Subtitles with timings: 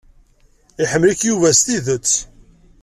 [0.83, 2.11] Iḥemmel-ik Yuba s tidet.